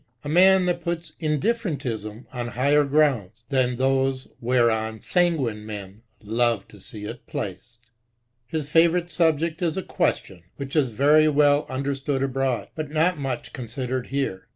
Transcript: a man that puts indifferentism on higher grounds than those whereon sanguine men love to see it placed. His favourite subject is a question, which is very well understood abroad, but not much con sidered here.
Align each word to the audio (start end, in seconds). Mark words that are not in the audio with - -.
a 0.23 0.27
man 0.27 0.65
that 0.65 0.81
puts 0.81 1.11
indifferentism 1.21 2.25
on 2.33 2.47
higher 2.47 2.83
grounds 2.83 3.43
than 3.49 3.75
those 3.75 4.27
whereon 4.39 4.99
sanguine 4.99 5.63
men 5.63 6.01
love 6.23 6.67
to 6.67 6.79
see 6.79 7.05
it 7.05 7.27
placed. 7.27 7.81
His 8.47 8.67
favourite 8.71 9.11
subject 9.11 9.61
is 9.61 9.77
a 9.77 9.83
question, 9.83 10.41
which 10.55 10.75
is 10.75 10.89
very 10.89 11.27
well 11.27 11.67
understood 11.69 12.23
abroad, 12.23 12.69
but 12.73 12.89
not 12.89 13.19
much 13.19 13.53
con 13.53 13.65
sidered 13.65 14.07
here. 14.07 14.47